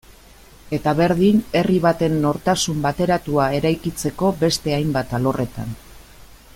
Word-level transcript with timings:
Eta 0.77 0.93
berdin 0.99 1.41
herri 1.59 1.75
baten 1.83 2.15
nortasun 2.23 2.79
bateratua 2.87 3.45
eraikitzeko 3.59 4.35
beste 4.45 4.77
hainbat 4.79 5.15
alorretan. 5.19 5.77